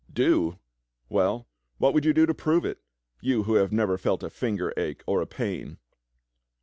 "Do? 0.11 0.57
Well, 1.09 1.45
what 1.77 1.91
w'ould 1.93 2.05
you 2.05 2.13
do 2.15 2.25
to 2.25 2.33
prove 2.33 2.65
it— 2.65 2.81
you 3.21 3.43
who 3.43 3.53
have 3.53 3.71
never 3.71 3.99
felt 3.99 4.23
a 4.23 4.31
finger 4.31 4.73
ache 4.75 5.03
or 5.05 5.21
a 5.21 5.27
pain?" 5.27 5.77